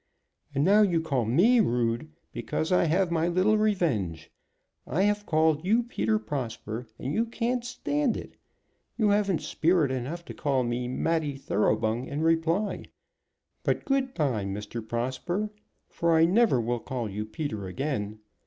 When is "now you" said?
0.65-0.99